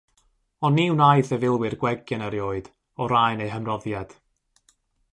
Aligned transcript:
Ond 0.67 0.75
ni 0.79 0.85
wnaeth 0.93 1.33
ei 1.37 1.41
filwyr 1.43 1.77
gwegian 1.83 2.25
erioed 2.31 2.73
o 3.01 3.11
raen 3.15 3.45
eu 3.49 3.53
hymroddiad. 3.57 4.21